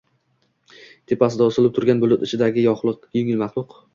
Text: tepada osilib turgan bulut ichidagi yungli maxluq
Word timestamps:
tepada 1.09 1.49
osilib 1.51 1.75
turgan 1.77 2.01
bulut 2.05 2.25
ichidagi 2.29 2.65
yungli 2.69 3.39
maxluq 3.45 3.79